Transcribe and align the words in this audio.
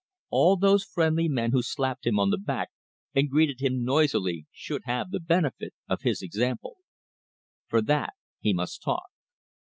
All 0.31 0.57
those 0.57 0.83
friendly 0.83 1.27
men 1.29 1.51
who 1.51 1.61
slapped 1.61 2.07
him 2.07 2.17
on 2.19 2.31
the 2.31 2.37
back 2.39 2.69
and 3.13 3.29
greeted 3.29 3.59
him 3.61 3.83
noisily 3.85 4.47
should 4.51 4.81
have 4.85 5.11
the 5.11 5.19
benefit 5.19 5.75
of 5.87 6.01
his 6.01 6.23
example. 6.23 6.77
For 7.67 7.83
that 7.83 8.15
he 8.39 8.51
must 8.51 8.81
talk. 8.81 9.05